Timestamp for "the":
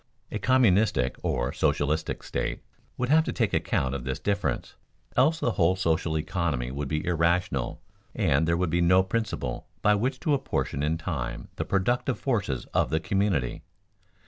5.39-5.51, 11.57-11.65, 12.89-12.99